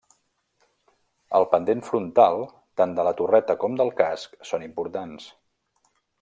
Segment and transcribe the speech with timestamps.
[1.39, 2.41] El pendent frontal,
[2.81, 5.31] tant de la torreta com del casc, són importants.